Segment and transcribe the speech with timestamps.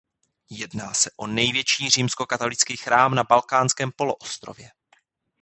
[0.49, 4.71] Jedná se o největší římskokatolický chrám na Balkánském poloostrově.